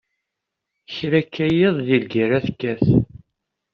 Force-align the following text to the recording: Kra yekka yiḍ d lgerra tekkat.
Kra 0.95 1.19
yekka 1.21 1.45
yiḍ 1.49 1.75
d 1.87 1.87
lgerra 2.01 2.39
tekkat. 2.45 2.85